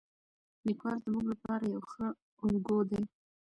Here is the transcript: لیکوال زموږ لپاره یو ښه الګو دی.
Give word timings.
لیکوال 0.67 0.97
زموږ 1.05 1.25
لپاره 1.33 1.63
یو 1.73 1.83
ښه 1.91 2.05
الګو 2.45 2.77
دی. 2.89 3.01